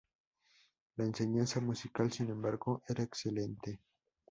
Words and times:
La 0.95 1.05
enseñanza 1.05 1.59
musical, 1.61 2.11
sin 2.11 2.31
embargo, 2.31 2.81
era 2.87 3.03
excelente. 3.03 3.81